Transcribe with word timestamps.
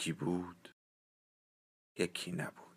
یکی 0.00 0.12
بود 0.12 0.74
یکی 1.98 2.32
نبود. 2.32 2.69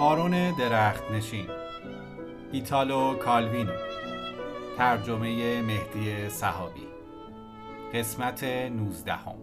بارون 0.00 0.50
درخت 0.50 1.10
نشین. 1.10 1.46
ایتالو 2.52 3.14
کالوینو. 3.14 3.72
ترجمه 4.76 5.62
مهدی 5.62 6.28
صحابی. 6.28 6.86
قسمت 7.94 8.44
19 8.44 9.12
هم. 9.12 9.34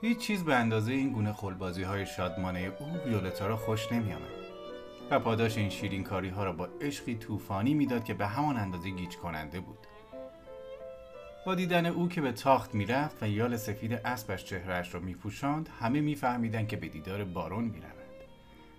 هیچ 0.00 0.18
چیز 0.18 0.44
به 0.44 0.54
اندازه 0.54 0.92
این 0.92 1.12
گونه 1.12 1.32
خلبازی 1.32 1.82
های 1.82 2.06
شادمانه 2.06 2.72
او 2.80 2.86
ویولتا 3.06 3.46
را 3.46 3.56
خوش 3.56 3.92
نمی 3.92 4.12
آمد 4.12 4.22
و 5.10 5.18
پاداش 5.18 5.56
این 5.56 5.68
شیرین 5.68 6.04
کاری 6.04 6.28
ها 6.28 6.44
را 6.44 6.52
با 6.52 6.68
عشقی 6.80 7.14
طوفانی 7.14 7.74
می‌داد 7.74 8.04
که 8.04 8.14
به 8.14 8.26
همان 8.26 8.56
اندازه 8.56 8.90
گیج 8.90 9.16
کننده 9.16 9.60
بود. 9.60 9.78
با 11.46 11.54
دیدن 11.54 11.86
او 11.86 12.08
که 12.08 12.20
به 12.20 12.32
تاخت 12.32 12.74
می‌رفت 12.74 13.22
و 13.22 13.28
یال 13.28 13.56
سفید 13.56 13.92
اسبش 13.92 14.44
چهره‌اش 14.44 14.94
را 14.94 15.00
میپوشاند 15.00 15.68
همه 15.80 16.00
میفهمیدند 16.00 16.68
که 16.68 16.76
به 16.76 16.88
دیدار 16.88 17.24
بارون 17.24 17.64
می‌رود 17.64 17.98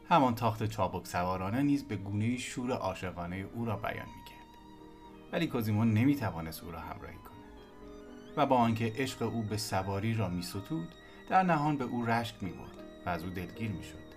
همان 0.09 0.35
تاخت 0.35 0.65
چابک 0.65 1.07
سوارانه 1.07 1.61
نیز 1.61 1.87
به 1.87 1.95
گونه 1.95 2.37
شور 2.37 2.71
عاشقانه 2.71 3.35
او 3.35 3.65
را 3.65 3.75
بیان 3.75 4.05
می‌کرد. 4.17 4.47
ولی 5.31 5.47
کوزیمون 5.47 5.93
نمی‌توانست 5.93 6.63
او 6.63 6.71
را 6.71 6.79
همراهی 6.79 7.15
کند 7.15 7.39
و 8.37 8.45
با 8.45 8.55
آنکه 8.57 8.93
عشق 8.97 9.21
او 9.21 9.43
به 9.43 9.57
سواری 9.57 10.13
را 10.13 10.29
میستود 10.29 10.95
در 11.29 11.43
نهان 11.43 11.77
به 11.77 11.83
او 11.83 12.05
رشک 12.05 12.35
می‌برد 12.41 12.77
و 13.05 13.09
از 13.09 13.23
او 13.23 13.29
دلگیر 13.29 13.71
می‌شد. 13.71 14.09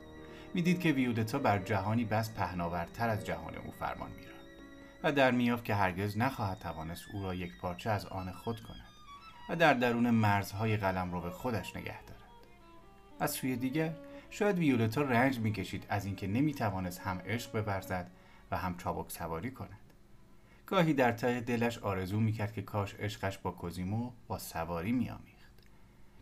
می‌دید 0.55 0.81
که 0.81 0.93
ویولتا 0.93 1.39
بر 1.39 1.59
جهانی 1.59 2.05
بس 2.05 2.35
پهناورتر 2.35 3.09
از 3.09 3.27
جهان 3.27 3.55
او 3.55 3.73
فرمان 3.73 4.11
میراند 4.11 4.33
و 5.03 5.13
در 5.13 5.31
میافت 5.31 5.65
که 5.65 5.75
هرگز 5.75 6.19
نخواهد 6.19 6.59
توانست 6.59 7.05
او 7.13 7.23
را 7.23 7.35
یک 7.35 7.53
پارچه 7.61 7.91
از 7.91 8.07
آن 8.07 8.33
خود 8.33 8.61
کند 8.63 8.89
و 9.49 9.57
در 9.57 9.75
درون 9.75 10.11
مرزهای 10.11 10.77
قلم 10.77 11.13
رو 11.13 11.21
به 11.21 11.31
خودش 11.31 11.77
نگه 11.77 12.03
دارد. 12.03 12.23
از 13.21 13.31
سوی 13.31 13.57
دیگر 13.57 13.93
شاید 14.35 14.59
ویولتا 14.59 15.03
رنج 15.03 15.39
می‌کشید 15.39 15.87
از 15.89 16.05
اینکه 16.05 16.27
نمی‌توانست 16.27 17.01
هم 17.01 17.19
عشق 17.19 17.65
بورزد 17.65 18.11
و 18.51 18.57
هم 18.57 18.77
چابک 18.77 19.11
سواری 19.11 19.51
کند. 19.51 19.93
گاهی 20.67 20.95
در 20.95 21.13
ته 21.13 21.41
دلش 21.41 21.79
آرزو 21.79 22.21
می‌کرد 22.21 22.53
که 22.53 22.63
کاش 22.63 22.95
عشقش 22.95 23.39
با 23.39 23.51
کوزیمو 23.51 24.11
با 24.29 24.39
سواری 24.39 24.93
میآمیخت. 24.93 25.53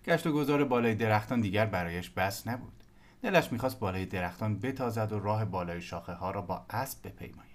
گشت 0.04 0.26
و 0.26 0.32
گذار 0.32 0.64
بالای 0.64 0.94
درختان 0.94 1.40
دیگر 1.40 1.66
برایش 1.66 2.10
بس 2.10 2.48
نبود. 2.48 2.84
دلش 3.22 3.52
می‌خواست 3.52 3.78
بالای 3.78 4.06
درختان 4.06 4.58
بتازد 4.58 5.12
و 5.12 5.18
راه 5.18 5.44
بالای 5.44 5.80
شاخه 5.80 6.12
ها 6.12 6.30
را 6.30 6.42
با 6.42 6.66
اسب 6.70 7.08
بپیماید. 7.08 7.50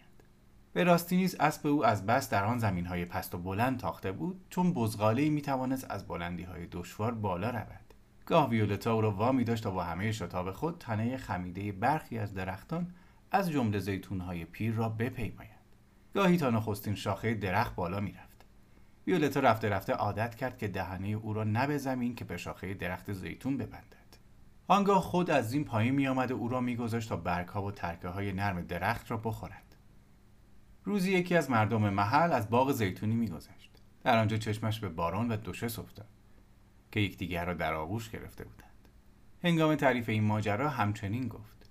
به 0.73 0.83
راستی 0.83 1.17
نیز 1.17 1.35
اسب 1.39 1.67
او 1.67 1.85
از 1.85 2.05
بس 2.05 2.29
در 2.29 2.43
آن 2.43 2.59
زمین 2.59 2.85
های 2.85 3.05
پست 3.05 3.35
و 3.35 3.37
بلند 3.37 3.79
تاخته 3.79 4.11
بود 4.11 4.45
چون 4.49 4.73
بزغاله 4.73 5.29
می 5.29 5.41
توانست 5.41 5.91
از 5.91 6.07
بلندی 6.07 6.43
های 6.43 6.67
دشوار 6.71 7.13
بالا 7.13 7.49
رود. 7.49 7.84
گاه 8.25 8.49
ویولتا 8.49 8.93
او 8.93 9.01
را 9.01 9.11
وامی 9.11 9.43
داشت 9.43 9.63
تا 9.63 9.71
با 9.71 9.83
همه 9.83 10.11
شتاب 10.11 10.51
خود 10.51 10.77
تنه 10.79 11.17
خمیده 11.17 11.71
برخی 11.71 12.17
از 12.17 12.33
درختان 12.33 12.93
از 13.31 13.51
جمله 13.51 13.79
زیتونهای 13.79 14.45
پیر 14.45 14.73
را 14.73 14.89
بپیماید. 14.89 15.49
گاهی 16.13 16.37
تا 16.37 16.49
نخستین 16.49 16.95
شاخه 16.95 17.33
درخت 17.33 17.75
بالا 17.75 17.99
می‌رفت. 17.99 18.45
ویولتا 19.07 19.39
رفته 19.39 19.69
رفته 19.69 19.93
عادت 19.93 20.35
کرد 20.35 20.57
که 20.57 20.67
دهنه 20.67 21.07
او 21.07 21.33
را 21.33 21.43
نه 21.43 21.67
به 21.67 21.77
زمین 21.77 22.15
که 22.15 22.25
به 22.25 22.37
شاخه 22.37 22.73
درخت 22.73 23.13
زیتون 23.13 23.57
ببندد. 23.57 23.95
آنگاه 24.67 25.01
خود 25.01 25.31
از 25.31 25.53
این 25.53 25.65
پایین 25.65 25.95
میآمد 25.95 26.31
و 26.31 26.35
او 26.35 26.49
را 26.49 26.61
میگذاشت 26.61 27.09
تا 27.09 27.15
برگها 27.15 27.63
و 27.63 27.71
ترکه 27.71 28.07
های 28.07 28.33
نرم 28.33 28.61
درخت 28.61 29.11
را 29.11 29.17
بخورد. 29.17 29.75
روزی 30.83 31.11
یکی 31.11 31.35
از 31.35 31.49
مردم 31.49 31.89
محل 31.89 32.31
از 32.31 32.49
باغ 32.49 32.71
زیتونی 32.71 33.15
میگذشت. 33.15 33.71
در 34.03 34.17
آنجا 34.17 34.37
چشمش 34.37 34.79
به 34.79 34.89
باران 34.89 35.31
و 35.31 35.37
دوشس 35.37 35.79
افتاد 35.79 36.14
که 36.95 37.01
یکدیگر 37.01 37.45
را 37.45 37.53
در 37.53 37.73
آغوش 37.73 38.09
گرفته 38.09 38.43
بودند. 38.43 38.89
هنگام 39.43 39.75
تعریف 39.75 40.09
این 40.09 40.23
ماجرا 40.23 40.69
همچنین 40.69 41.27
گفت. 41.27 41.69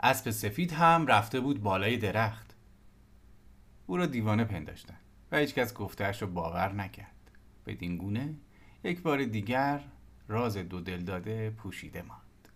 اسب 0.00 0.30
سفید 0.30 0.72
هم 0.72 1.06
رفته 1.06 1.40
بود 1.40 1.62
بالای 1.62 1.96
درخت. 1.96 2.56
او 3.86 3.96
را 3.96 4.06
دیوانه 4.06 4.44
پنداشتند 4.44 5.00
و 5.32 5.36
هیچکس 5.38 5.74
گفتهاش 5.74 6.22
را 6.22 6.28
باور 6.28 6.72
نکرد. 6.72 7.30
بدین 7.66 7.96
گونه 7.96 8.34
یک 8.84 9.02
بار 9.02 9.24
دیگر 9.24 9.80
راز 10.28 10.56
دو 10.56 10.80
دل 10.80 11.00
داده 11.00 11.50
پوشیده 11.50 12.02
ماند. 12.02 12.48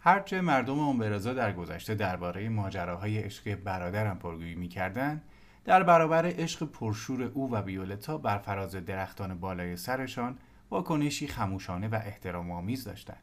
هرچه 0.00 0.40
مردم 0.40 0.78
امبرازا 0.78 1.34
در 1.34 1.52
گذشته 1.52 1.94
درباره 1.94 2.48
ماجراهای 2.48 3.18
عشقی 3.18 3.54
برادرم 3.56 4.18
پرگویی 4.18 4.54
می‌کردند 4.54 5.22
در 5.64 5.82
برابر 5.82 6.26
عشق 6.26 6.64
پرشور 6.64 7.22
او 7.22 7.50
و 7.50 7.56
ویولتا 7.56 8.18
بر 8.18 8.38
فراز 8.38 8.74
درختان 8.74 9.40
بالای 9.40 9.76
سرشان 9.76 10.38
واکنشی 10.70 11.26
خموشانه 11.26 11.88
و 11.88 11.94
احترام 11.94 12.50
آمیز 12.50 12.84
داشتند. 12.84 13.22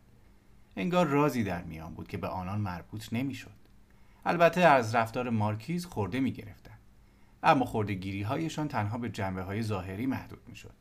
انگار 0.75 1.07
رازی 1.07 1.43
در 1.43 1.63
میان 1.63 1.93
بود 1.93 2.07
که 2.07 2.17
به 2.17 2.27
آنان 2.27 2.61
مربوط 2.61 3.13
نمی‌شد. 3.13 3.61
البته 4.25 4.61
از 4.61 4.95
رفتار 4.95 5.29
مارکیز 5.29 5.85
خورده 5.85 6.19
می 6.19 6.31
گرفتن. 6.31 6.77
اما 7.43 7.65
خورده 7.65 8.25
هایشان 8.25 8.67
تنها 8.67 8.97
به 8.97 9.09
جنبه 9.09 9.41
های 9.41 9.63
ظاهری 9.63 10.05
محدود 10.05 10.41
می 10.47 10.55
شد. 10.55 10.75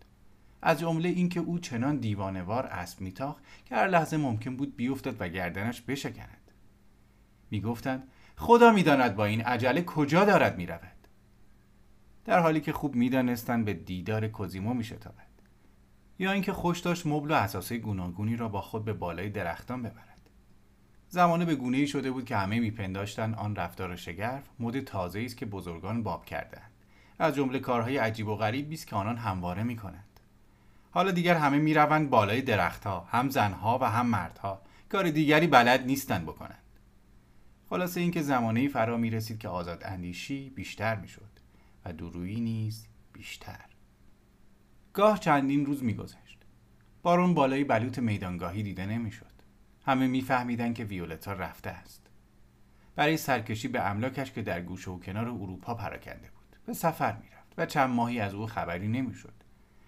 از 0.62 0.80
جمله 0.80 1.08
اینکه 1.08 1.40
او 1.40 1.58
چنان 1.58 1.96
دیوانوار 1.96 2.66
اسب 2.66 3.00
میتاخت 3.00 3.44
که 3.64 3.74
هر 3.74 3.88
لحظه 3.88 4.16
ممکن 4.16 4.56
بود 4.56 4.76
بیفتد 4.76 5.20
و 5.20 5.28
گردنش 5.28 5.80
بشکند. 5.80 6.50
می‌گفتند 7.50 8.08
خدا 8.36 8.72
می‌داند 8.72 9.16
با 9.16 9.24
این 9.24 9.40
عجله 9.40 9.82
کجا 9.82 10.24
دارد 10.24 10.56
می‌رود. 10.56 11.06
در 12.24 12.38
حالی 12.38 12.60
که 12.60 12.72
خوب 12.72 12.94
می‌دانستند 12.94 13.64
به 13.64 13.74
دیدار 13.74 14.28
کوزیمو 14.28 14.74
میشتابد. 14.74 15.29
یا 16.20 16.32
اینکه 16.32 16.52
خوش 16.52 16.80
داشت 16.80 17.06
مبل 17.06 17.30
و 17.30 17.34
اساسه 17.34 17.78
گوناگونی 17.78 18.36
را 18.36 18.48
با 18.48 18.60
خود 18.60 18.84
به 18.84 18.92
بالای 18.92 19.28
درختان 19.28 19.82
ببرد. 19.82 20.20
زمانه 21.08 21.44
به 21.44 21.54
گونه 21.54 21.76
ای 21.76 21.86
شده 21.86 22.10
بود 22.10 22.24
که 22.24 22.36
همه 22.36 22.60
میپنداشتند 22.60 23.34
آن 23.34 23.56
رفتار 23.56 23.96
شگرف 23.96 24.42
مد 24.58 24.80
تازه 24.80 25.20
است 25.20 25.36
که 25.36 25.46
بزرگان 25.46 26.02
باب 26.02 26.24
کردند 26.24 26.70
از 27.18 27.34
جمله 27.34 27.58
کارهای 27.58 27.96
عجیب 27.96 28.28
و 28.28 28.36
غریبی 28.36 28.74
است 28.74 28.86
که 28.86 28.96
آنان 28.96 29.16
همواره 29.16 29.62
می‌کنند. 29.62 30.20
حالا 30.90 31.10
دیگر 31.10 31.36
همه 31.36 31.58
می‌روند 31.58 32.10
بالای 32.10 32.42
درختها 32.42 33.00
هم 33.10 33.30
زنها 33.30 33.78
و 33.78 33.84
هم 33.84 34.06
مردها. 34.06 34.62
کار 34.88 35.10
دیگری 35.10 35.46
بلد 35.46 35.86
نیستند 35.86 36.22
بکنند. 36.22 36.62
خلاصه 37.70 38.00
اینکه 38.00 38.22
زمانه 38.22 38.60
ای 38.60 38.68
فرا 38.68 38.96
می 38.96 39.10
رسید 39.10 39.38
که 39.38 39.48
آزاد 39.48 39.82
اندیشی 39.84 40.50
بیشتر 40.50 40.96
می‌شد 40.96 41.30
و 41.84 41.92
درویی 41.92 42.40
نیز 42.40 42.86
بیشتر. 43.12 43.69
گاه 44.92 45.18
چندین 45.18 45.66
روز 45.66 45.84
میگذشت. 45.84 46.38
بارون 47.02 47.34
بالای 47.34 47.64
بلوط 47.64 47.98
میدانگاهی 47.98 48.62
دیده 48.62 48.86
نمی‌شد. 48.86 49.32
همه 49.86 50.06
میفهمیدند 50.06 50.74
که 50.74 50.84
ویولتا 50.84 51.32
رفته 51.32 51.70
است. 51.70 52.06
برای 52.96 53.16
سرکشی 53.16 53.68
به 53.68 53.90
املاکش 53.90 54.32
که 54.32 54.42
در 54.42 54.60
گوشه 54.60 54.90
و 54.90 55.00
کنار 55.00 55.28
اروپا 55.28 55.74
پراکنده 55.74 56.30
بود. 56.30 56.56
به 56.66 56.72
سفر 56.72 57.16
می‌رفت 57.16 57.54
و 57.58 57.66
چند 57.66 57.90
ماهی 57.90 58.20
از 58.20 58.34
او 58.34 58.46
خبری 58.46 58.88
نمی‌شد. 58.88 59.34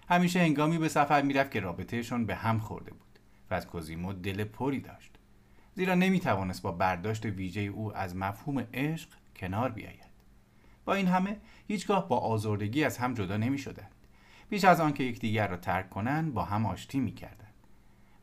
همیشه 0.09 0.39
هنگامی 0.39 0.77
به 0.77 0.89
سفر 0.89 1.21
می‌رفت 1.21 1.51
که 1.51 1.59
رابطهشان 1.59 2.25
به 2.25 2.35
هم 2.35 2.59
خورده 2.59 2.91
بود 2.91 3.19
و 3.51 3.53
از 3.53 3.67
کوزیمو 3.67 4.13
دل 4.13 4.43
پری 4.43 4.79
داشت. 4.79 5.11
زیرا 5.75 5.95
نمی‌توانست 5.95 6.61
با 6.61 6.71
برداشت 6.71 7.25
ویژه 7.25 7.61
او 7.61 7.97
از 7.97 8.15
مفهوم 8.15 8.59
عشق 8.73 9.09
کنار 9.35 9.69
بیاید. 9.69 10.13
با 10.85 10.93
این 10.93 11.07
همه 11.07 11.37
هیچگاه 11.67 12.07
با 12.07 12.17
آزردگی 12.17 12.83
از 12.83 12.97
هم 12.97 13.13
جدا 13.13 13.37
نمی 13.37 13.57
بیش 14.53 14.63
از 14.63 14.79
آنکه 14.79 15.03
یکدیگر 15.03 15.47
را 15.47 15.57
ترک 15.57 15.89
کنند 15.89 16.33
با 16.33 16.43
هم 16.43 16.65
آشتی 16.65 16.99
می 16.99 17.11
کردند. 17.11 17.53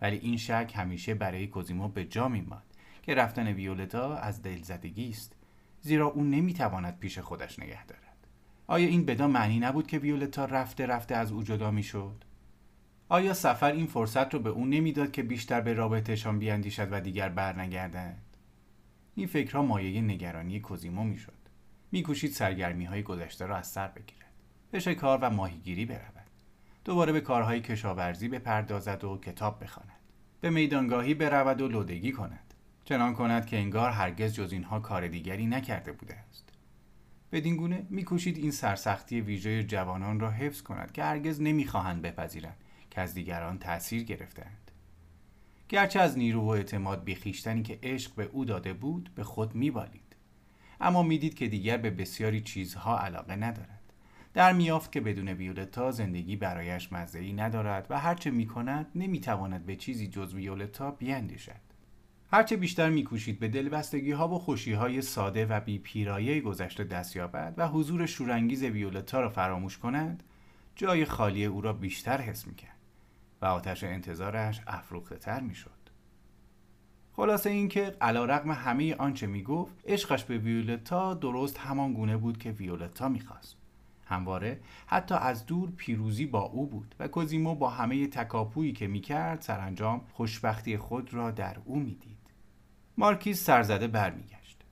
ولی 0.01 0.17
این 0.17 0.37
شک 0.37 0.73
همیشه 0.77 1.15
برای 1.15 1.47
کوزیمو 1.47 1.89
به 1.89 2.05
جا 2.05 2.29
می 2.29 2.41
ماند 2.41 2.63
که 3.03 3.15
رفتن 3.15 3.47
ویولتا 3.47 4.17
از 4.17 4.43
دلزدگی 4.43 5.09
است 5.09 5.37
زیرا 5.81 6.07
او 6.07 6.25
نمی‌تواند 6.25 6.99
پیش 6.99 7.19
خودش 7.19 7.59
نگه 7.59 7.87
دارد. 7.87 8.27
آیا 8.67 8.89
این 8.89 9.07
بدا 9.07 9.29
معنی 9.29 9.59
نبود 9.59 9.87
که 9.87 9.99
ویولتا 9.99 10.45
رفته 10.45 10.87
رفته 10.87 11.15
از 11.15 11.33
او 11.33 11.43
جدا 11.43 11.71
می‌شد؟ 11.71 12.25
آیا 13.09 13.35
سفر 13.35 13.73
این 13.73 13.87
فرصت 13.87 14.35
رو 14.35 14.41
به 14.41 14.51
او 14.51 14.67
نمی‌داد 14.67 15.13
که 15.13 15.23
بیشتر 15.23 15.61
به 15.61 15.73
رابطهشان 15.73 16.39
بیاندیشد 16.39 16.89
و 16.93 17.01
دیگر 17.01 17.29
برنگردند 17.29 18.37
این 19.15 19.27
فکرها 19.27 19.63
مایه 19.63 20.01
نگرانی 20.01 20.61
کوزیمو 20.61 21.05
می‌شد. 21.05 21.39
میکوشید 21.93 22.31
سرگرمی 22.31 22.85
های 22.85 23.03
گذشته 23.03 23.47
را 23.47 23.57
از 23.57 23.67
سر 23.67 23.89
بگیرد. 23.89 24.21
به 24.71 24.81
شکار 24.81 25.19
و 25.23 25.31
ماهیگیری 25.31 25.87
برود. 25.87 26.20
دوباره 26.85 27.13
به 27.13 27.21
کارهای 27.21 27.61
کشاورزی 27.61 28.29
بپردازد 28.29 29.05
و 29.05 29.19
کتاب 29.19 29.63
بخواند. 29.63 30.01
به 30.41 30.51
میدانگاهی 30.51 31.15
برود 31.15 31.61
و 31.61 31.69
لودگی 31.69 32.13
کند. 32.13 32.55
چنان 32.85 33.15
کند 33.15 33.47
که 33.47 33.59
انگار 33.59 33.91
هرگز 33.91 34.35
جز 34.35 34.53
اینها 34.53 34.81
کار 34.81 35.09
دیگری 35.09 35.47
نکرده 35.47 35.93
بوده 35.93 36.15
است. 36.15 36.49
بدین 37.33 37.57
گونه 37.57 37.87
میکوشید 37.91 38.37
این 38.37 38.51
سرسختی 38.51 39.21
ویژه 39.21 39.65
جوانان 39.65 40.21
را 40.21 40.31
حفظ 40.31 40.63
کند 40.63 40.93
که 40.93 41.05
هرگز 41.05 41.41
نمی‌خواهند 41.41 42.03
بپذیرند 42.03 42.57
که 42.91 43.01
از 43.01 43.15
دیگران 43.15 43.59
تأثیر 43.59 44.03
گرفتند 44.03 44.71
گرچه 45.69 46.01
از 46.01 46.19
نیرو 46.19 46.41
و 46.41 46.49
اعتماد 46.49 47.05
بیخیشتنی 47.05 47.63
که 47.63 47.79
عشق 47.83 48.15
به 48.15 48.25
او 48.33 48.45
داده 48.45 48.73
بود 48.73 49.11
به 49.15 49.25
خود 49.25 49.55
میبالید. 49.55 50.17
اما 50.81 51.03
می‌دید 51.03 51.35
که 51.35 51.49
دیگر 51.49 51.77
به 51.77 51.91
بسیاری 51.91 52.41
چیزها 52.41 52.99
علاقه 52.99 53.37
ندارد. 53.37 53.80
در 54.35 54.53
میافت 54.53 54.93
که 54.93 55.01
بدون 55.01 55.29
ویولتا 55.29 55.91
زندگی 55.91 56.37
برایش 56.37 56.93
مزهی 56.93 57.33
ندارد 57.33 57.87
و 57.91 57.99
هرچه 57.99 58.31
می‌کند 58.31 58.87
نمی‌تواند 58.95 59.67
به 59.67 59.77
چیزی 59.77 60.09
جز 60.09 60.35
ویولتا 60.35 60.91
بیاندیشد. 60.91 61.71
هرچه 62.33 62.57
بیشتر 62.57 62.91
میکوشید 62.91 63.39
به 63.39 63.49
دلبستگی 63.49 64.13
ها 64.13 64.29
و 64.29 64.39
خوشی 64.39 64.73
های 64.73 65.03
ساده 65.03 65.47
و 65.47 65.61
بی 65.61 65.79
پیرایه 65.79 66.41
گذشته 66.41 66.85
دست 66.85 67.17
یابد 67.17 67.55
و 67.57 67.69
حضور 67.69 68.07
شورانگیز 68.07 68.65
ویولتا 68.65 69.21
را 69.21 69.29
فراموش 69.29 69.79
کند 69.79 70.23
جای 70.77 71.05
خالی 71.05 71.45
او 71.45 71.61
را 71.61 71.73
بیشتر 71.73 72.21
حس 72.21 72.47
می‌کرد 72.47 72.77
و 73.43 73.47
آتش 73.47 73.85
انتظارش 73.85 74.61
افروخته 74.67 75.17
تر 75.17 75.41
می‌شد. 75.41 75.71
خلاصه 77.13 77.51
اینکه 77.51 77.97
علا 78.01 78.25
رقم 78.25 78.51
همه 78.51 78.95
آنچه 78.95 79.27
می‌گفت 79.27 79.75
عشقش 79.87 80.25
به 80.25 80.39
ویولتا 80.39 81.15
درست 81.15 81.59
همان 81.59 81.93
گونه 81.95 82.17
بود 82.17 82.39
که 82.39 82.51
ویولتا 82.51 83.09
می‌خواست. 83.09 83.57
همواره 84.11 84.61
حتی 84.87 85.15
از 85.15 85.47
دور 85.47 85.71
پیروزی 85.71 86.27
با 86.27 86.41
او 86.41 86.67
بود 86.67 86.95
و 86.99 87.09
کوزیمو 87.09 87.55
با 87.55 87.71
همه 87.71 88.07
تکاپویی 88.07 88.73
که 88.73 88.87
می‌کرد 88.87 89.41
سرانجام 89.41 90.07
خوشبختی 90.13 90.77
خود 90.77 91.15
را 91.15 91.31
در 91.31 91.57
او 91.65 91.79
می‌دید. 91.79 92.19
مارکیز 92.99 93.39
سرزده 93.39 93.87
برمیگشت. 93.87 94.65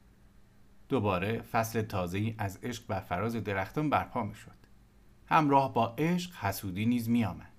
دوباره 0.88 1.42
فصل 1.42 1.82
تازه‌ای 1.82 2.34
از 2.38 2.58
عشق 2.62 2.84
و 2.88 3.00
فراز 3.00 3.36
درختان 3.36 3.90
برپا 3.90 4.22
می‌شد. 4.22 4.58
همراه 5.26 5.74
با 5.74 5.94
عشق 5.98 6.34
حسودی 6.34 6.86
نیز 6.86 7.08
میآمد. 7.08 7.52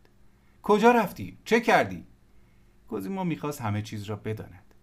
کجا 0.63 0.91
رفتی؟ 0.91 1.37
چه 1.45 1.61
کردی? 1.61 2.05
کوزیمو 2.87 3.23
می‌خواست 3.23 3.61
همه 3.61 3.81
چیز 3.81 4.03
را 4.03 4.15
بداند. 4.15 4.73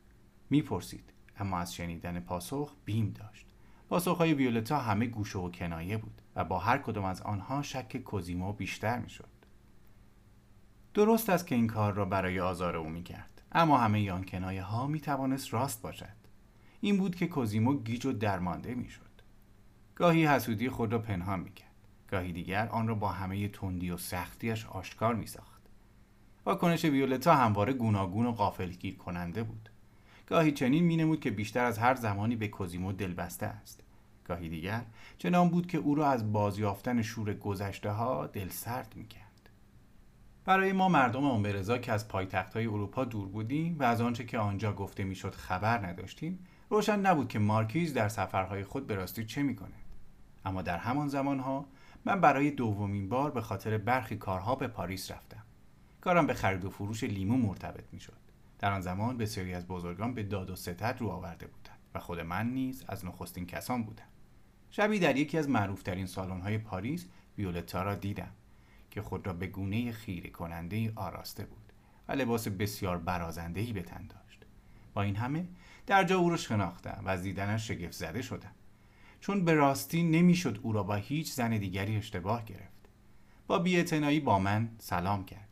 می‌پرسید 0.51 1.13
اما 1.39 1.59
از 1.59 1.75
شنیدن 1.75 2.21
پاسخ 2.21 2.75
بیم 2.85 3.11
داشت. 3.11 3.46
پاسخهای 3.89 4.35
ویولتا 4.35 4.79
همه 4.79 5.07
گوشه 5.07 5.39
و 5.39 5.51
کنایه 5.51 5.97
بود 5.97 6.23
و 6.37 6.45
با 6.45 6.59
هر 6.59 6.79
کدام 6.79 7.05
از 7.05 7.23
آنها 7.23 7.63
شک 7.63 7.97
کوزیمو 7.97 8.53
بیشتر 8.53 8.99
می‌شد. 8.99 9.29
درست 10.95 11.31
است 11.31 11.47
که 11.47 11.55
این 11.55 11.67
کار 11.67 11.93
را 11.93 12.05
برای 12.05 12.41
آزار 12.41 12.77
او 12.77 12.89
می‌کرد 12.89 13.43
اما 13.53 13.79
همه 13.79 14.13
آن 14.13 14.25
کنایه 14.25 14.63
ها 14.63 14.87
می 14.87 15.01
توانست 15.01 15.55
راست 15.55 15.83
باشد. 15.83 16.17
این 16.81 16.97
بود 16.97 17.15
که 17.15 17.27
کوزیمو 17.27 17.75
گیج 17.75 18.07
و 18.07 18.13
درمانده 18.13 18.75
می 18.75 18.89
شد 18.89 19.03
گاهی 19.95 20.27
حسودی 20.27 20.69
خود 20.69 20.93
را 20.93 20.99
پنهان 20.99 21.41
می 21.41 21.53
کرد 21.53 21.71
گاهی 22.09 22.33
دیگر 22.33 22.69
آن 22.69 22.89
را 22.89 22.95
با 22.95 23.09
همه 23.09 23.49
تندی 23.49 23.91
و 23.91 23.97
سختیش 23.97 24.67
آشکار 24.67 25.15
می 25.15 25.27
ساخت 25.27 25.63
واکنش 26.47 26.85
ویولتا 26.85 27.35
همواره 27.35 27.73
گوناگون 27.73 28.27
و 28.27 28.33
غافلگیر 28.33 28.97
کننده 28.97 29.43
بود. 29.43 29.71
گاهی 30.27 30.53
چنین 30.53 30.85
می 30.85 30.97
نمود 30.97 31.21
که 31.21 31.31
بیشتر 31.31 31.65
از 31.65 31.79
هر 31.79 31.95
زمانی 31.95 32.37
به 32.37 32.49
کوزیمو 32.49 32.93
دلبسته 32.93 33.47
است. 33.47 33.83
گاهی 34.25 34.49
دیگر 34.49 34.83
چنان 35.19 35.49
بود 35.49 35.67
که 35.67 35.79
او 35.79 35.95
را 35.95 36.11
از 36.11 36.33
بازیافتن 36.33 37.03
شور 37.03 37.35
گذشته 37.35 37.91
ها 37.91 38.27
دل 38.27 38.49
سرد 38.49 38.93
می 38.97 39.07
کرد. 39.07 39.51
برای 40.45 40.73
ما 40.73 40.89
مردم 40.89 41.25
امبرزا 41.25 41.79
که 41.79 41.93
از 41.93 42.09
پایتختهای 42.09 42.67
اروپا 42.67 43.05
دور 43.05 43.29
بودیم 43.29 43.79
و 43.79 43.83
از 43.83 44.01
آنچه 44.01 44.25
که 44.25 44.39
آنجا 44.39 44.73
گفته 44.73 45.05
می‌شد 45.05 45.35
خبر 45.35 45.87
نداشتیم 45.87 46.39
روشن 46.71 47.01
نبود 47.01 47.29
که 47.29 47.39
مارکیز 47.39 47.95
در 47.95 48.09
سفرهای 48.09 48.65
خود 48.65 48.87
به 48.87 48.95
راستی 48.95 49.25
چه 49.25 49.43
می‌کند. 49.43 49.73
اما 50.45 50.63
در 50.63 50.79
همان 50.79 51.09
زمانها 51.09 51.67
من 52.05 52.21
برای 52.21 52.51
دومین 52.51 53.09
بار 53.09 53.31
به 53.31 53.41
خاطر 53.41 53.79
برخی 53.79 54.17
کارها 54.17 54.55
به 54.55 54.67
پاریس 54.67 55.11
رفتم. 55.11 55.43
کارم 56.01 56.27
به 56.27 56.35
خرید 56.35 56.65
و 56.65 56.71
فروش 56.71 57.05
لیمو 57.05 57.37
مرتبط 57.37 57.85
می‌شد. 57.93 58.26
در 58.59 58.73
آن 58.73 58.81
زمان 58.81 59.17
بسیاری 59.17 59.55
از 59.55 59.67
بزرگان 59.67 60.15
به 60.15 60.23
داد 60.23 60.51
و 60.51 60.57
ستد 60.57 60.97
رو 60.99 61.09
آورده 61.09 61.47
بودند 61.47 61.79
و 61.95 61.99
خود 61.99 62.21
من 62.21 62.51
نیز 62.51 62.85
از 62.89 63.05
نخستین 63.05 63.47
کسان 63.47 63.85
بودم. 63.85 64.05
شبی 64.71 64.99
در 64.99 65.17
یکی 65.17 65.39
از 65.39 65.49
معروفترین 65.49 66.07
سالن‌های 66.07 66.59
پاریس 66.59 67.07
ویولتا 67.39 67.83
را 67.83 67.95
دیدم 67.95 68.33
که 68.91 69.03
خود 69.03 69.27
را 69.27 69.33
به 69.33 69.47
گونه 69.47 69.93
خیره 69.93 70.31
کننده 70.31 70.93
آراسته 70.97 71.45
بود 71.45 71.73
و 72.09 72.13
لباس 72.13 72.49
بسیار 72.49 72.99
برازنده 72.99 73.61
ای 73.61 73.73
به 73.73 73.83
تن 73.83 74.07
داشت. 74.07 74.45
با 74.95 75.03
این 75.03 75.17
همه 75.17 75.47
در 75.87 76.05
جا 76.05 76.19
او 76.19 76.31
را 76.31 76.37
شناختم 76.37 77.03
و 77.05 77.09
از 77.09 77.23
دیدنش 77.23 77.69
شگفت 77.69 77.93
زده 77.93 78.23
شدم. 78.23 78.53
چون 79.21 79.45
به 79.45 79.55
راستی 79.55 80.03
نمی‌شد 80.03 80.61
او 80.63 80.73
را 80.73 80.83
با 80.83 80.95
هیچ 80.95 81.33
زن 81.33 81.51
دیگری 81.51 81.97
اشتباه 81.97 82.45
گرفت. 82.45 82.89
با 83.47 83.59
بیاعتنایی 83.59 84.21
با 84.21 84.39
من 84.39 84.71
سلام 84.79 85.25
کرد. 85.25 85.46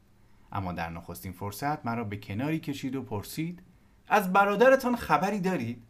اما 0.55 0.73
در 0.73 0.91
نخستین 0.91 1.33
فرصت 1.33 1.87
مرا 1.87 2.05
به 2.05 2.17
کناری 2.17 2.59
کشید 2.59 2.97
و 2.97 3.03
پرسید 3.03 3.63
از 4.09 4.33
برادرتان 4.33 4.97
خبری 4.97 5.41
دارید؟ 5.41 5.83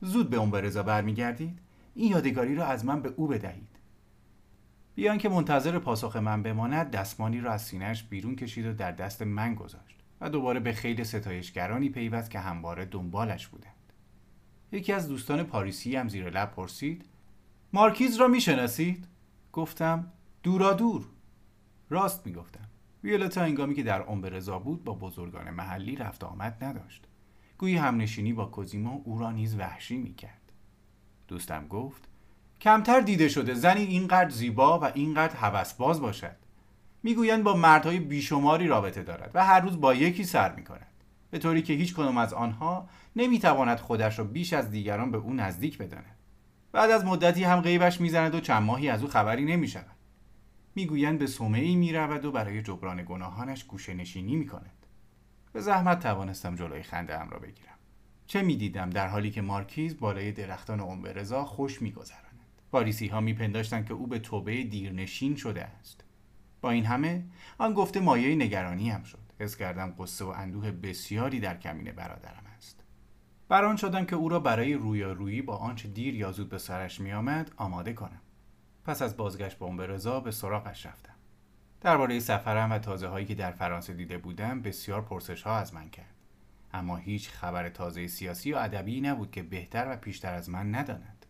زود 0.00 0.30
به 0.30 0.36
اون 0.36 0.50
برزا 0.50 0.82
برمیگردید 0.82 1.58
این 1.94 2.10
یادگاری 2.10 2.54
را 2.54 2.66
از 2.66 2.84
من 2.84 3.02
به 3.02 3.12
او 3.16 3.26
بدهید. 3.26 3.68
بیان 4.94 5.18
که 5.18 5.28
منتظر 5.28 5.78
پاسخ 5.78 6.16
من 6.16 6.42
بماند 6.42 6.90
دستمانی 6.90 7.40
را 7.40 7.52
از 7.52 7.62
سینهش 7.62 8.02
بیرون 8.02 8.36
کشید 8.36 8.66
و 8.66 8.72
در 8.72 8.92
دست 8.92 9.22
من 9.22 9.54
گذاشت 9.54 9.96
و 10.20 10.30
دوباره 10.30 10.60
به 10.60 10.72
خیلی 10.72 11.04
ستایشگرانی 11.04 11.88
پیوست 11.88 12.30
که 12.30 12.38
همواره 12.38 12.84
دنبالش 12.84 13.46
بودند. 13.46 13.74
یکی 14.72 14.92
از 14.92 15.08
دوستان 15.08 15.42
پاریسی 15.42 15.96
هم 15.96 16.08
زیر 16.08 16.30
لب 16.30 16.50
پرسید 16.50 17.04
مارکیز 17.72 18.16
را 18.16 18.28
می‌شناسید؟ 18.28 19.06
گفتم 19.52 20.12
دورا 20.42 20.72
دور. 20.72 21.06
راست 21.90 22.26
می‌گفتم. 22.26 22.67
ویولتا 23.04 23.42
انگامی 23.42 23.74
که 23.74 23.82
در 23.82 24.02
رضا 24.22 24.58
بود 24.58 24.84
با 24.84 24.94
بزرگان 24.94 25.50
محلی 25.50 25.96
رفت 25.96 26.24
آمد 26.24 26.64
نداشت. 26.64 27.04
گویی 27.58 27.76
همنشینی 27.76 28.32
با 28.32 28.46
کوزیمو 28.46 29.00
او 29.04 29.18
را 29.18 29.30
نیز 29.30 29.58
وحشی 29.58 29.96
می‌کرد. 29.96 30.52
دوستم 31.28 31.68
گفت 31.68 32.08
کمتر 32.60 33.00
دیده 33.00 33.28
شده. 33.28 33.54
زنی 33.54 33.84
اینقدر 33.84 34.30
زیبا 34.30 34.78
و 34.78 34.84
اینقدر 34.84 35.36
هوسباز 35.36 36.00
باشد. 36.00 36.36
می‌گویند 37.02 37.44
با 37.44 37.56
مردهای 37.56 37.98
بیشماری 37.98 38.66
رابطه 38.66 39.02
دارد 39.02 39.30
و 39.34 39.44
هر 39.44 39.60
روز 39.60 39.80
با 39.80 39.94
یکی 39.94 40.24
سر 40.24 40.54
می‌کند. 40.54 40.86
به 41.30 41.38
طوری 41.38 41.62
که 41.62 41.72
هیچ 41.72 41.94
کدام 41.94 42.18
از 42.18 42.32
آنها 42.32 42.88
نمی‌تواند 43.16 43.78
خودش 43.78 44.18
را 44.18 44.24
بیش 44.24 44.52
از 44.52 44.70
دیگران 44.70 45.10
به 45.10 45.18
او 45.18 45.34
نزدیک 45.34 45.78
بداند. 45.78 46.16
بعد 46.72 46.90
از 46.90 47.04
مدتی 47.04 47.44
هم 47.44 47.60
غیبش 47.60 48.00
می‌زند 48.00 48.34
و 48.34 48.40
چند 48.40 48.62
ماهی 48.62 48.88
از 48.88 49.02
او 49.02 49.08
خبری 49.08 49.44
نمی‌شود. 49.44 49.97
می‌گویند 50.78 51.18
به 51.18 51.26
سومه 51.26 51.58
ای 51.58 51.76
می‌رود 51.76 52.24
و 52.24 52.32
برای 52.32 52.62
جبران 52.62 53.04
گناهانش 53.04 53.64
گوشه 53.64 53.94
نشینی 53.94 54.36
می‌کند. 54.36 54.86
به 55.52 55.60
زحمت 55.60 56.00
توانستم 56.00 56.54
جلوی 56.54 56.82
خنده 56.82 57.20
ام 57.20 57.30
را 57.30 57.38
بگیرم. 57.38 57.78
چه 58.26 58.42
می‌دیدم؟ 58.42 58.90
در 58.90 59.08
حالی 59.08 59.30
که 59.30 59.42
مارکیز 59.42 60.00
بالای 60.00 60.32
درختان 60.32 60.80
عمر 60.80 61.24
خوش 61.44 61.82
میگذرد 61.82 62.34
پاریسی 62.72 63.06
ها 63.06 63.20
میپنداشتند 63.20 63.86
که 63.86 63.94
او 63.94 64.06
به 64.06 64.18
توبه 64.18 64.64
دیرنشین 64.64 65.36
شده 65.36 65.64
است. 65.64 66.04
با 66.60 66.70
این 66.70 66.84
همه 66.84 67.24
آن 67.58 67.74
گفته 67.74 68.00
مایه 68.00 68.34
نگرانی 68.34 68.90
هم 68.90 69.02
شد. 69.02 69.32
حس 69.40 69.56
کردم 69.56 69.94
قصه 69.98 70.24
و 70.24 70.28
اندوه 70.28 70.70
بسیاری 70.70 71.40
در 71.40 71.58
کمین 71.58 71.92
برادرم 71.92 72.44
است. 72.56 72.84
بران 73.48 73.76
شدم 73.76 74.04
که 74.04 74.16
او 74.16 74.28
را 74.28 74.40
برای 74.40 74.74
رویارویی 74.74 75.42
با 75.42 75.56
آنچه 75.56 75.88
دیر 75.88 76.14
یا 76.14 76.32
زود 76.32 76.48
به 76.48 76.58
سرش 76.58 77.00
میآمد 77.00 77.50
آماده 77.56 77.92
کنم. 77.92 78.20
پس 78.88 79.02
از 79.02 79.16
بازگشت 79.16 79.58
به 79.58 79.86
رضا 79.86 80.20
به 80.20 80.30
سراغش 80.30 80.86
رفتم. 80.86 81.14
درباره 81.80 82.20
سفرم 82.20 82.72
و 82.72 82.78
تازه 82.78 83.08
هایی 83.08 83.26
که 83.26 83.34
در 83.34 83.52
فرانسه 83.52 83.92
دیده 83.92 84.18
بودم 84.18 84.62
بسیار 84.62 85.02
پرسش 85.02 85.42
ها 85.42 85.56
از 85.56 85.74
من 85.74 85.90
کرد. 85.90 86.14
اما 86.72 86.96
هیچ 86.96 87.30
خبر 87.30 87.68
تازه 87.68 88.06
سیاسی 88.06 88.52
و 88.52 88.56
ادبی 88.56 89.00
نبود 89.00 89.30
که 89.30 89.42
بهتر 89.42 89.86
و 89.92 89.96
پیشتر 89.96 90.34
از 90.34 90.50
من 90.50 90.74
نداند. 90.74 91.26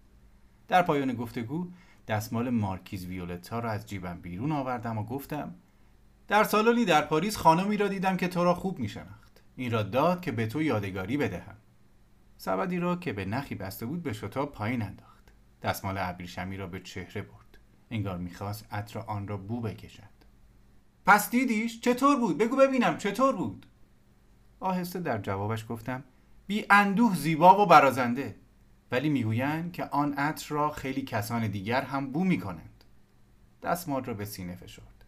در 0.68 0.82
پایان 0.82 1.14
گفتگو 1.14 1.70
دستمال 2.08 2.50
مارکیز 2.50 3.06
ویولتا 3.06 3.58
را 3.58 3.70
از 3.70 3.86
جیبم 3.86 4.20
بیرون 4.20 4.52
آوردم 4.52 4.98
و 4.98 5.04
گفتم 5.04 5.54
در 6.28 6.44
سالانی 6.44 6.84
در 6.84 7.02
پاریس 7.02 7.36
خانمی 7.36 7.76
را 7.76 7.88
دیدم 7.88 8.16
که 8.16 8.28
تو 8.28 8.44
را 8.44 8.54
خوب 8.54 8.78
میشناخت. 8.78 9.42
این 9.56 9.70
را 9.70 9.82
داد 9.82 10.20
که 10.20 10.32
به 10.32 10.46
تو 10.46 10.62
یادگاری 10.62 11.16
بدهم. 11.16 11.56
سبدی 12.36 12.78
را 12.78 12.96
که 12.96 13.12
به 13.12 13.24
نخی 13.24 13.54
بسته 13.54 13.86
بود 13.86 14.02
به 14.02 14.12
شتاب 14.12 14.52
پایین 14.52 14.82
انداخت. 14.82 15.32
دستمال 15.62 15.98
ابریشمی 15.98 16.56
را 16.56 16.66
به 16.66 16.80
چهره 16.80 17.22
برد. 17.22 17.47
انگار 17.90 18.18
می‌خواست 18.18 18.66
عطر 18.72 18.98
آن 18.98 19.28
را 19.28 19.36
بو 19.36 19.60
بکشد. 19.60 20.02
پس 21.06 21.30
دیدیش؟ 21.30 21.80
چطور 21.80 22.16
بود؟ 22.16 22.38
بگو 22.38 22.56
ببینم 22.56 22.96
چطور 22.98 23.36
بود؟ 23.36 23.66
آهسته 24.60 25.00
در 25.00 25.18
جوابش 25.18 25.66
گفتم 25.68 26.04
بی 26.46 26.66
اندوه 26.70 27.16
زیبا 27.16 27.62
و 27.62 27.66
برازنده. 27.66 28.36
ولی 28.92 29.08
می‌گویند 29.08 29.72
که 29.72 29.84
آن 29.84 30.12
عطر 30.12 30.54
را 30.54 30.70
خیلی 30.70 31.02
کسان 31.02 31.48
دیگر 31.48 31.82
هم 31.82 32.12
بو 32.12 32.24
می‌کنند. 32.24 32.84
دستمال 33.62 34.04
را 34.04 34.14
به 34.14 34.24
سینه 34.24 34.56
فشرد. 34.56 35.04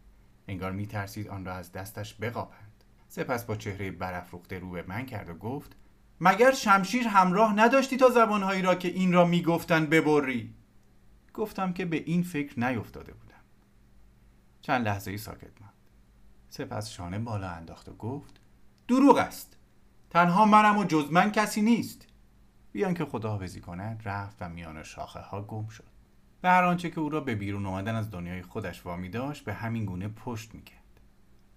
انگار 0.47 0.71
میترسید 0.71 1.27
آن 1.27 1.45
را 1.45 1.53
از 1.53 1.71
دستش 1.71 2.15
بقاپند. 2.21 2.83
سپس 3.07 3.45
با 3.45 3.55
چهره 3.55 3.91
برافروخته 3.91 4.59
رو 4.59 4.69
به 4.69 4.83
من 4.87 5.05
کرد 5.05 5.29
و 5.29 5.33
گفت 5.33 5.75
مگر 6.21 6.51
شمشیر 6.51 7.07
همراه 7.07 7.53
نداشتی 7.53 7.97
تا 7.97 8.09
زبانهایی 8.09 8.61
را 8.61 8.75
که 8.75 8.87
این 8.87 9.13
را 9.13 9.25
می‌گفتند 9.25 9.89
ببری؟ 9.89 10.53
گفتم 11.33 11.73
که 11.73 11.85
به 11.85 12.03
این 12.05 12.23
فکر 12.23 12.59
نیفتاده 12.59 13.13
بودم. 13.13 13.35
چند 14.61 14.85
لحظه 14.85 15.11
ای 15.11 15.17
ساکت 15.17 15.61
ماند. 15.61 15.73
سپس 16.49 16.89
شانه 16.89 17.19
بالا 17.19 17.49
انداخت 17.49 17.89
و 17.89 17.93
گفت 17.93 18.39
دروغ 18.87 19.17
است. 19.17 19.57
تنها 20.09 20.45
منم 20.45 20.77
و 20.77 20.83
جز 20.83 21.11
من 21.11 21.31
کسی 21.31 21.61
نیست. 21.61 22.07
بیان 22.71 22.93
که 22.93 23.05
خداحافظی 23.05 23.61
کند 23.61 24.01
رفت 24.05 24.37
و 24.41 24.49
میان 24.49 24.83
شاخه 24.83 25.19
ها 25.19 25.41
گم 25.41 25.67
شد. 25.67 25.91
به 26.41 26.49
هر 26.49 26.63
آنچه 26.63 26.89
که 26.89 26.99
او 26.99 27.09
را 27.09 27.19
به 27.19 27.35
بیرون 27.35 27.65
آمدن 27.65 27.95
از 27.95 28.11
دنیای 28.11 28.41
خودش 28.41 28.85
وامی 28.85 29.09
داشت 29.09 29.45
به 29.45 29.53
همین 29.53 29.85
گونه 29.85 30.07
پشت 30.07 30.55
می‌کرد. 30.55 31.01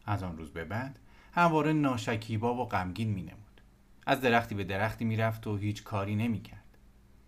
از 0.07 0.23
آن 0.23 0.37
روز 0.37 0.51
به 0.51 0.65
بعد 0.65 0.99
همواره 1.33 1.73
ناشکیبا 1.73 2.55
و 2.55 2.69
غمگین 2.69 3.09
مینمود. 3.09 3.61
از 4.07 4.21
درختی 4.21 4.55
به 4.55 4.65
درختی 4.65 5.05
می‌رفت 5.05 5.47
و 5.47 5.57
هیچ 5.57 5.85
کاری 5.85 6.17
نمی‌کرد. 6.17 6.79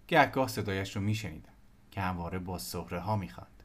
گهگاه 0.09 0.49
صدایش 0.49 0.97
رو 0.97 1.03
میشنیدم. 1.03 1.53
که 1.97 2.03
همواره 2.03 2.39
با 2.39 2.59
سهره 2.59 3.01
ها 3.01 3.17
می‌خواند 3.17 3.63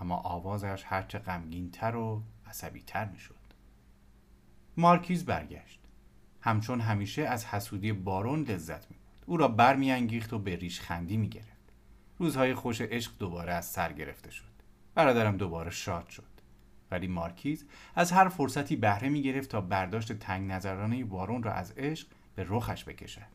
اما 0.00 0.16
آوازش 0.16 0.82
هرچه 0.86 1.18
غمگین 1.18 1.70
تر 1.70 1.96
و 1.96 2.22
عصبی 2.46 2.82
تر 2.86 3.04
می‌شد 3.04 3.34
مارکیز 4.76 5.24
برگشت 5.24 5.80
همچون 6.40 6.80
همیشه 6.80 7.22
از 7.22 7.46
حسودی 7.46 7.92
بارون 7.92 8.42
لذت 8.42 8.90
می 8.90 8.96
او 9.26 9.36
را 9.36 9.48
برمیانگیخت 9.48 10.32
و 10.32 10.38
به 10.38 10.56
ریش 10.56 10.80
خندی 10.80 11.16
می 11.16 11.28
گرفت. 11.28 11.72
روزهای 12.18 12.54
خوش 12.54 12.80
عشق 12.80 13.12
دوباره 13.18 13.52
از 13.52 13.66
سر 13.66 13.92
گرفته 13.92 14.30
شد. 14.30 14.54
برادرم 14.94 15.36
دوباره 15.36 15.70
شاد 15.70 16.08
شد. 16.08 16.40
ولی 16.90 17.06
مارکیز 17.06 17.64
از 17.94 18.12
هر 18.12 18.28
فرصتی 18.28 18.76
بهره 18.76 19.08
می 19.08 19.22
گرفت 19.22 19.50
تا 19.50 19.60
برداشت 19.60 20.12
تنگ 20.12 20.50
نظرانه 20.50 21.04
بارون 21.04 21.42
را 21.42 21.52
از 21.52 21.72
عشق 21.72 22.08
به 22.34 22.46
رخش 22.48 22.84
بکشد. 22.84 23.34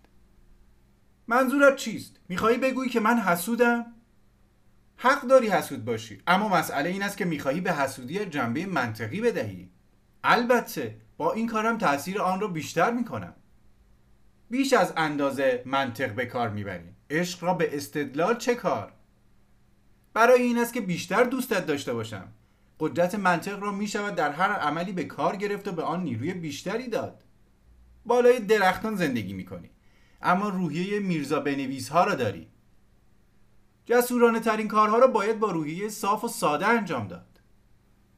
منظورت 1.27 1.75
چیست؟ 1.75 2.19
می‌خواهی 2.29 2.57
بگویی 2.57 2.89
که 2.89 2.99
من 2.99 3.19
حسودم؟ 3.19 3.85
حق 5.01 5.21
داری 5.21 5.47
حسود 5.47 5.85
باشی. 5.85 6.21
اما 6.27 6.49
مسئله 6.49 6.89
این 6.89 7.03
است 7.03 7.17
که 7.17 7.25
می‌خواهی 7.25 7.61
به 7.61 7.73
حسودی 7.73 8.25
جنبه 8.25 8.65
منطقی 8.65 9.21
بدهی. 9.21 9.69
البته 10.23 10.95
با 11.17 11.33
این 11.33 11.47
کارم 11.47 11.77
تاثیر 11.77 12.21
آن 12.21 12.41
را 12.41 12.47
بیشتر 12.47 12.91
می‌کنم. 12.91 13.33
بیش 14.49 14.73
از 14.73 14.93
اندازه 14.97 15.63
منطق 15.65 16.15
به 16.15 16.25
کار 16.25 16.49
می‌بری. 16.49 16.89
عشق 17.09 17.43
را 17.43 17.53
به 17.53 17.77
استدلال 17.77 18.37
چه 18.37 18.55
کار؟ 18.55 18.93
برای 20.13 20.41
این 20.41 20.57
است 20.57 20.73
که 20.73 20.81
بیشتر 20.81 21.23
دوستت 21.23 21.65
داشته 21.65 21.93
باشم. 21.93 22.27
قدرت 22.79 23.15
منطق 23.15 23.59
را 23.59 23.71
می‌شود 23.71 24.15
در 24.15 24.31
هر 24.31 24.51
عملی 24.51 24.91
به 24.91 25.03
کار 25.03 25.35
گرفت 25.35 25.67
و 25.67 25.71
به 25.71 25.83
آن 25.83 26.03
نیروی 26.03 26.33
بیشتری 26.33 26.87
داد. 26.87 27.23
بالای 28.05 28.39
درختان 28.39 28.95
زندگی 28.95 29.33
می‌کنی. 29.33 29.69
اما 30.21 30.49
روحیه 30.49 30.99
میرزا 30.99 31.39
بنویس 31.39 31.89
ها 31.89 32.03
را 32.03 32.15
داری. 32.15 32.47
جسورانه 33.89 34.39
ترین 34.39 34.67
کارها 34.67 34.98
را 34.98 35.08
باید 35.08 35.39
با 35.39 35.51
روحیه 35.51 35.89
صاف 35.89 36.24
و 36.24 36.27
ساده 36.27 36.67
انجام 36.67 37.08
داد. 37.08 37.39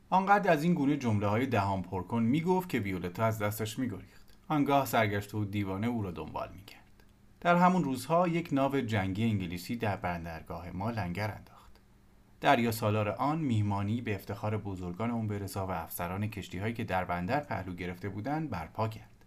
آنقدر 0.10 0.51
از 0.51 0.63
این 0.63 0.74
گونه 0.74 0.98
جمله 0.98 1.28
های 1.28 1.46
دهان 1.46 1.82
پرکن 1.82 2.24
می‌گفت 2.24 2.70
که 2.70 2.80
ویولتا 2.80 3.25
از 3.25 3.40
دستش 3.40 3.80
میگریخت. 3.80 4.38
آنگاه 4.48 4.86
سرگشته 4.86 5.38
و 5.38 5.46
دیوانه 5.46 5.88
او 5.88 6.01
را 6.01 6.12
دنبال 6.12 6.50
می‌کرد. 6.56 7.04
در 7.42 7.56
همون 7.56 7.84
روزها 7.84 8.28
یک 8.28 8.50
ناو 8.51 8.82
جنگی 8.82 9.24
انگلیسی 9.24 9.75
در 9.75 9.96
بندرگاه 9.96 10.72
ما 10.72 10.92
لنگر 10.92 11.32
انداخت. 11.32 11.82
دریا 12.42 12.72
سالار 12.72 13.10
آن 13.10 13.40
میهمانی 13.40 14.01
به 14.01 14.16
افتخار 14.16 14.58
بزرگان 14.58 15.12
اون 15.12 15.28
برسا 15.28 15.68
و 15.68 15.72
افسران 15.72 16.28
کشتی 16.28 16.58
هایی 16.58 16.74
که 16.74 16.84
در 16.84 17.06
بندر 17.06 17.40
پهلو 17.40 17.74
گرفته 17.74 18.10
بودند 18.10 18.50
برپا 18.50 18.88
کرد. 18.88 19.25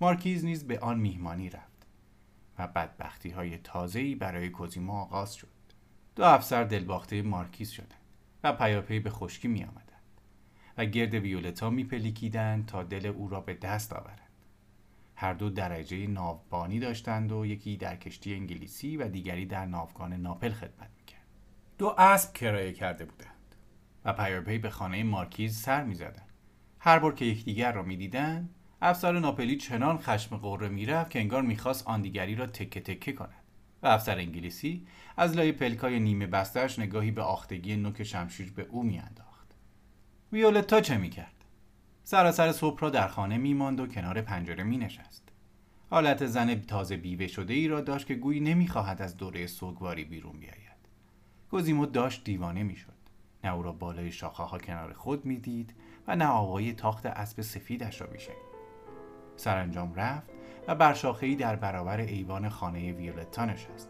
مارکیز 0.00 0.44
نیز 0.44 0.66
به 0.66 0.78
آن 0.78 0.98
میهمانی 0.98 1.50
رفت. 1.50 1.77
و 2.58 2.66
بدبختی 2.66 3.30
های 3.30 3.58
تازه‌ای 3.58 4.14
برای 4.14 4.48
کوزیما 4.48 5.02
آغاز 5.02 5.34
شد. 5.34 5.48
دو 6.16 6.24
افسر 6.24 6.64
دلباخته 6.64 7.22
مارکیز 7.22 7.70
شدند 7.70 8.00
و 8.44 8.52
پیاپی 8.52 9.00
به 9.00 9.10
خشکی 9.10 9.48
می 9.48 9.64
آمدند 9.64 10.02
و 10.76 10.84
گرد 10.84 11.14
ویولتا 11.14 11.70
میپلیکیدند 11.70 12.66
تا 12.66 12.82
دل 12.82 13.06
او 13.06 13.28
را 13.28 13.40
به 13.40 13.54
دست 13.54 13.92
آورند. 13.92 14.20
هر 15.16 15.34
دو 15.34 15.50
درجه 15.50 16.06
ناوبانی 16.06 16.78
داشتند 16.78 17.32
و 17.32 17.46
یکی 17.46 17.76
در 17.76 17.96
کشتی 17.96 18.34
انگلیسی 18.34 18.96
و 18.96 19.08
دیگری 19.08 19.46
در 19.46 19.66
ناوگان 19.66 20.12
ناپل 20.12 20.52
خدمت 20.52 20.90
می‌کرد. 20.98 21.26
دو 21.78 21.94
اسب 21.98 22.32
کرایه 22.32 22.72
کرده 22.72 23.04
بودند 23.04 23.54
و 24.04 24.12
پیاپی 24.12 24.58
به 24.58 24.70
خانه 24.70 25.04
مارکیز 25.04 25.60
سر 25.60 25.84
می‌زدند. 25.84 26.28
هر 26.80 26.98
بار 26.98 27.14
که 27.14 27.24
یکدیگر 27.24 27.72
را 27.72 27.82
می‌دیدند 27.82 28.54
افسر 28.82 29.18
ناپلی 29.18 29.56
چنان 29.56 29.98
خشم 29.98 30.36
قره 30.36 30.68
می‌رفت 30.68 31.10
که 31.10 31.18
انگار 31.18 31.42
می‌خواست 31.42 31.86
آن 31.86 32.02
دیگری 32.02 32.34
را 32.34 32.46
تکه 32.46 32.80
تکه 32.80 33.12
کند 33.12 33.42
و 33.82 33.86
افسر 33.86 34.18
انگلیسی 34.18 34.86
از 35.16 35.36
لای 35.36 35.52
پلکای 35.52 36.00
نیمه 36.00 36.26
بستش 36.26 36.78
نگاهی 36.78 37.10
به 37.10 37.22
آختگی 37.22 37.76
نوک 37.76 38.02
شمشیر 38.02 38.52
به 38.52 38.62
او 38.62 38.82
میانداخت 38.82 39.54
ویولتا 40.32 40.80
چه 40.80 40.96
می‌کرد 40.96 41.34
سراسر 42.04 42.52
صبح 42.52 42.80
را 42.80 42.90
در 42.90 43.08
خانه 43.08 43.36
میماند 43.38 43.80
و 43.80 43.86
کنار 43.86 44.22
پنجره 44.22 44.64
می 44.64 44.78
نشست. 44.78 45.28
حالت 45.90 46.26
زن 46.26 46.60
تازه 46.60 46.96
بیوه 46.96 47.26
شده 47.26 47.54
ای 47.54 47.68
را 47.68 47.80
داشت 47.80 48.06
که 48.06 48.14
گویی 48.14 48.40
نمی‌خواهد 48.40 49.02
از 49.02 49.16
دوره 49.16 49.46
سوگواری 49.46 50.04
بیرون 50.04 50.40
بیاید. 50.40 50.78
گزیمو 51.50 51.86
داشت 51.86 52.24
دیوانه 52.24 52.62
می‌شد. 52.62 52.92
نه 53.44 53.54
او 53.54 53.62
را 53.62 53.72
بالای 53.72 54.12
شاخه 54.12 54.42
ها 54.42 54.58
کنار 54.58 54.92
خود 54.92 55.24
می‌دید 55.24 55.74
و 56.06 56.16
نه 56.16 56.26
آقای 56.26 56.72
تاخت 56.72 57.06
اسب 57.06 57.42
سفیدش 57.42 58.00
را 58.00 58.06
میشنید. 58.12 58.47
سرانجام 59.38 59.94
رفت 59.94 60.30
و 60.68 60.74
بر 60.74 60.96
ای 61.20 61.34
در 61.34 61.56
برابر 61.56 62.00
ایوان 62.00 62.48
خانه 62.48 62.92
ویولتا 62.92 63.44
نشست 63.44 63.88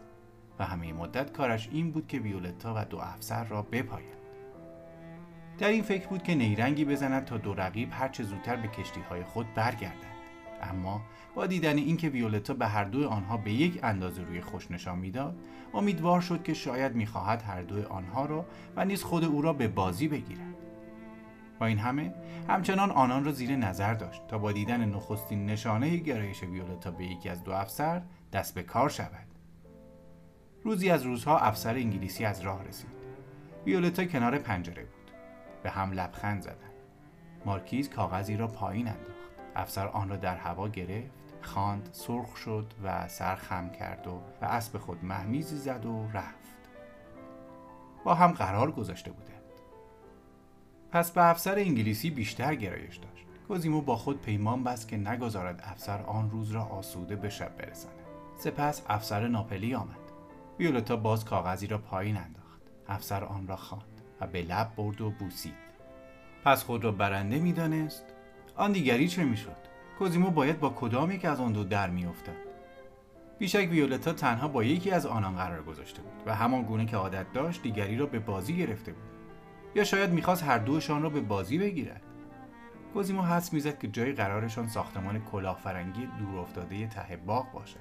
و 0.59 0.65
همه 0.65 0.93
مدت 0.93 1.31
کارش 1.31 1.69
این 1.71 1.91
بود 1.91 2.07
که 2.07 2.19
ویولتا 2.19 2.73
و 2.77 2.85
دو 2.85 2.97
افسر 2.97 3.43
را 3.43 3.61
بپاید. 3.61 4.19
در 5.57 5.67
این 5.67 5.83
فکر 5.83 6.07
بود 6.07 6.23
که 6.23 6.35
نیرنگی 6.35 6.85
بزند 6.85 7.25
تا 7.25 7.37
دو 7.37 7.53
رقیب 7.53 7.89
هرچه 7.91 8.23
زودتر 8.23 8.55
به 8.55 8.67
کشتی 8.67 9.01
های 9.01 9.23
خود 9.23 9.53
برگردند 9.55 10.19
اما 10.61 11.01
با 11.35 11.45
دیدن 11.45 11.77
اینکه 11.77 12.09
ویولتا 12.09 12.53
به 12.53 12.67
هر 12.67 12.83
دو 12.83 13.09
آنها 13.09 13.37
به 13.37 13.51
یک 13.51 13.79
اندازه 13.83 14.23
روی 14.23 14.41
خوش 14.41 14.71
نشان 14.71 14.99
می‌داد 14.99 15.35
امیدوار 15.73 16.21
شد 16.21 16.43
که 16.43 16.53
شاید 16.53 16.95
می‌خواهد 16.95 17.41
هر 17.41 17.61
دو 17.61 17.93
آنها 17.93 18.25
را 18.25 18.45
و 18.75 18.85
نیز 18.85 19.03
خود 19.03 19.23
او 19.23 19.41
را 19.41 19.53
به 19.53 19.67
بازی 19.67 20.07
بگیرد 20.07 20.55
با 21.59 21.65
این 21.65 21.79
همه 21.79 22.13
همچنان 22.47 22.91
آنان 22.91 23.25
را 23.25 23.31
زیر 23.31 23.55
نظر 23.55 23.93
داشت 23.93 24.27
تا 24.27 24.37
با 24.37 24.51
دیدن 24.51 24.85
نخستین 24.85 25.45
نشانه 25.45 25.97
گرایش 25.97 26.43
ویولتا 26.43 26.91
به 26.91 27.05
یکی 27.05 27.29
از 27.29 27.43
دو 27.43 27.51
افسر 27.51 28.01
دست 28.33 28.53
به 28.53 28.63
کار 28.63 28.89
شود. 28.89 29.27
روزی 30.63 30.89
از 30.89 31.03
روزها 31.03 31.39
افسر 31.39 31.73
انگلیسی 31.73 32.25
از 32.25 32.41
راه 32.41 32.63
رسید. 32.63 32.89
ویولتا 33.65 34.05
کنار 34.05 34.37
پنجره 34.37 34.83
بود. 34.83 35.11
به 35.63 35.69
هم 35.69 35.91
لبخند 35.91 36.41
زدند. 36.41 36.73
مارکیز 37.45 37.89
کاغذی 37.89 38.37
را 38.37 38.47
پایین 38.47 38.87
انداخت. 38.87 39.19
افسر 39.55 39.87
آن 39.87 40.09
را 40.09 40.15
در 40.15 40.35
هوا 40.35 40.67
گرفت 40.67 41.11
خواند 41.41 41.89
سرخ 41.91 42.35
شد 42.35 42.73
و 42.83 43.07
سر 43.07 43.35
خم 43.35 43.69
کرد 43.69 44.07
و 44.07 44.21
به 44.39 44.47
اسب 44.47 44.77
خود 44.77 45.05
مهمیزی 45.05 45.57
زد 45.57 45.85
و 45.85 46.07
رفت. 46.13 46.39
با 48.03 48.13
هم 48.13 48.31
قرار 48.31 48.71
گذاشته 48.71 49.11
بودند. 49.11 49.38
پس 50.91 51.11
به 51.11 51.29
افسر 51.29 51.55
انگلیسی 51.55 52.09
بیشتر 52.09 52.55
گرایش 52.55 52.95
داشت. 52.95 53.25
کوزیمو 53.47 53.81
با 53.81 53.95
خود 53.95 54.21
پیمان 54.21 54.63
بست 54.63 54.87
که 54.87 54.97
نگذارد 54.97 55.61
افسر 55.63 56.01
آن 56.01 56.31
روز 56.31 56.51
را 56.51 56.63
آسوده 56.63 57.15
به 57.15 57.29
شب 57.29 57.57
برساند. 57.57 57.95
سپس 58.37 58.81
افسر 58.87 59.27
ناپلی 59.27 59.75
آمد. 59.75 59.95
ویولتا 60.59 60.95
باز 60.95 61.25
کاغذی 61.25 61.67
را 61.67 61.77
پایین 61.77 62.17
انداخت. 62.17 62.61
افسر 62.87 63.23
آن 63.23 63.47
را 63.47 63.55
خواند 63.55 64.01
و 64.21 64.27
به 64.27 64.41
لب 64.41 64.75
برد 64.75 65.01
و 65.01 65.11
بوسید. 65.11 65.69
پس 66.45 66.63
خود 66.63 66.83
را 66.83 66.91
برنده 66.91 67.39
می‌دانست؟ 67.39 68.03
آن 68.55 68.71
دیگری 68.71 69.07
چه 69.07 69.23
می‌شد؟ 69.23 69.69
کوزیمو 69.99 70.29
باید 70.29 70.59
با 70.59 70.69
کدام 70.69 71.11
یک 71.11 71.25
از 71.25 71.39
آن 71.39 71.51
دو 71.51 71.63
در 71.63 71.89
میافتد؟ 71.89 72.49
بیشک 73.39 73.67
ویولتا 73.71 74.13
تنها 74.13 74.47
با 74.47 74.63
یکی 74.63 74.91
از 74.91 75.05
آنان 75.05 75.35
قرار 75.35 75.63
گذاشته 75.63 76.01
بود 76.01 76.11
و 76.25 76.35
همان 76.35 76.61
گونه 76.63 76.85
که 76.85 76.97
عادت 76.97 77.33
داشت 77.33 77.61
دیگری 77.61 77.97
را 77.97 78.05
به 78.05 78.19
بازی 78.19 78.57
گرفته 78.57 78.91
بود. 78.91 79.18
یا 79.75 79.83
شاید 79.83 80.09
می‌خواست 80.09 80.43
هر 80.43 80.57
دوشان 80.57 81.03
را 81.03 81.09
به 81.09 81.21
بازی 81.21 81.57
بگیرد 81.57 82.01
کوزیمو 82.93 83.23
حس 83.23 83.53
می‌زد 83.53 83.79
که 83.79 83.87
جای 83.87 84.11
قرارشان 84.11 84.67
ساختمان 84.67 85.19
کلاهفرنگی 85.19 86.07
دورافتاده 86.19 86.87
ته 86.87 87.17
باغ 87.17 87.51
باشد 87.51 87.79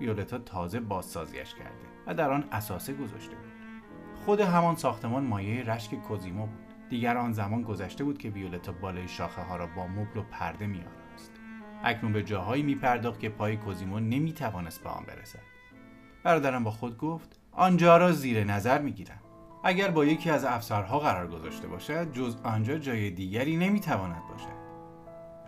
ویولتا 0.00 0.38
تازه 0.38 0.80
بازسازیش 0.80 1.54
کرده 1.54 1.70
و 2.06 2.14
در 2.14 2.30
آن 2.30 2.44
اساسه 2.52 2.94
گذاشته 2.94 3.36
بود. 3.36 3.52
خود 4.24 4.40
همان 4.40 4.76
ساختمان 4.76 5.24
مایه 5.24 5.64
رشک 5.64 5.94
کوزیمو 5.94 6.46
بود. 6.46 6.88
دیگر 6.88 7.16
آن 7.16 7.32
زمان 7.32 7.62
گذشته 7.62 8.04
بود 8.04 8.18
که 8.18 8.28
ویولتا 8.28 8.72
بالای 8.72 9.08
شاخه 9.08 9.42
ها 9.42 9.56
را 9.56 9.66
با 9.66 9.86
مبل 9.86 10.20
و 10.20 10.22
پرده 10.22 10.66
میآراست. 10.66 11.32
اکنون 11.84 12.12
به 12.12 12.22
جاهایی 12.22 12.62
میپرداخت 12.62 13.20
که 13.20 13.28
پای 13.28 13.56
کوزیمو 13.56 14.00
نمی‌توانست 14.00 14.82
به 14.82 14.88
آن 14.88 15.04
برسد. 15.04 15.42
برادرم 16.24 16.64
با 16.64 16.70
خود 16.70 16.98
گفت 16.98 17.40
آنجا 17.52 17.96
را 17.96 18.12
زیر 18.12 18.44
نظر 18.44 18.82
می‌گیرم. 18.82 19.20
اگر 19.64 19.90
با 19.90 20.04
یکی 20.04 20.30
از 20.30 20.44
افسرها 20.44 20.98
قرار 20.98 21.28
گذاشته 21.28 21.68
باشد 21.68 22.12
جز 22.12 22.36
آنجا 22.44 22.78
جای 22.78 23.10
دیگری 23.10 23.56
نمی‌تواند 23.56 24.22
باشد. 24.28 24.58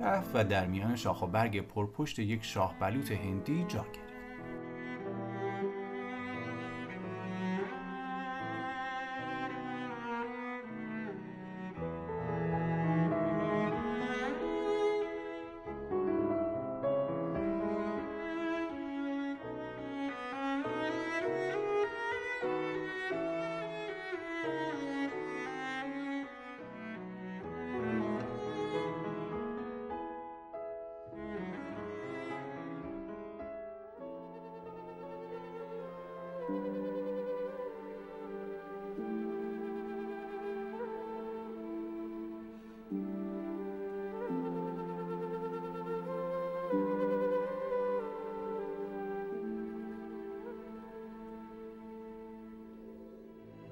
رفت 0.00 0.30
و 0.34 0.44
در 0.44 0.66
میان 0.66 0.96
شاخ 0.96 1.22
و 1.22 1.26
برگ 1.26 1.60
پرپشت 1.60 2.18
یک 2.18 2.44
شاه 2.44 2.74
بلوط 2.80 3.12
هندی 3.12 3.64
جا 3.68 3.84
گرفت 3.92 4.09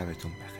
شبتون 0.00 0.32
بخیر. 0.32 0.59